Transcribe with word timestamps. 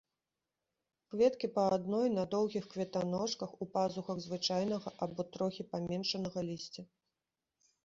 Кветкі 1.13 1.47
па 1.57 1.65
адной 1.77 2.07
на 2.17 2.23
доўгіх 2.31 2.63
кветаножках, 2.71 3.49
у 3.67 3.69
пазухах 3.77 4.17
звычайнага 4.25 4.89
або 5.09 5.21
трохі 5.37 5.69
паменшанага 5.77 6.39
лісця. 6.51 6.83